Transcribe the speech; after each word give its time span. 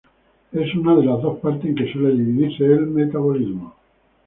Es 0.51 0.73
una 0.73 0.95
de 0.95 1.05
las 1.05 1.21
dos 1.21 1.37
partes 1.41 1.65
en 1.65 1.75
que 1.75 1.93
suele 1.93 2.13
dividirse 2.17 2.65
el 2.65 2.87
metabolismo. 2.87 3.75